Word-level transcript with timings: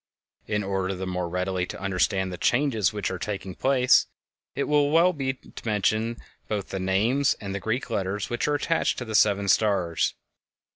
In 0.47 0.63
order 0.63 0.95
the 0.95 1.05
more 1.05 1.29
readily 1.29 1.67
to 1.67 1.79
understand 1.79 2.33
the 2.33 2.37
changes 2.39 2.91
which 2.91 3.11
are 3.11 3.19
taking 3.19 3.53
place, 3.53 4.07
it 4.55 4.63
will 4.63 4.89
be 5.13 5.29
well 5.33 5.51
to 5.53 5.63
mention 5.63 6.17
both 6.47 6.69
the 6.69 6.79
names 6.79 7.35
and 7.39 7.53
the 7.53 7.59
Greek 7.59 7.87
letters 7.91 8.27
which 8.27 8.47
are 8.47 8.55
attached 8.55 8.97
to 8.97 9.05
the 9.05 9.13
seven 9.13 9.47
stars. 9.47 10.15